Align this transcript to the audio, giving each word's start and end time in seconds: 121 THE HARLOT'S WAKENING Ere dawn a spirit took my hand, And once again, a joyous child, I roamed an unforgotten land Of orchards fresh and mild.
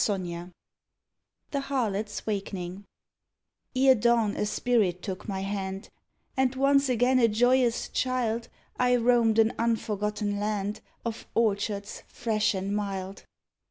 121 0.07 0.51
THE 1.51 1.59
HARLOT'S 1.67 2.25
WAKENING 2.25 2.85
Ere 3.75 3.93
dawn 3.93 4.35
a 4.35 4.47
spirit 4.47 5.03
took 5.03 5.27
my 5.27 5.41
hand, 5.41 5.89
And 6.35 6.55
once 6.55 6.89
again, 6.89 7.19
a 7.19 7.27
joyous 7.27 7.87
child, 7.87 8.49
I 8.79 8.95
roamed 8.95 9.37
an 9.37 9.53
unforgotten 9.59 10.39
land 10.39 10.81
Of 11.05 11.27
orchards 11.35 12.01
fresh 12.07 12.55
and 12.55 12.75
mild. 12.75 13.27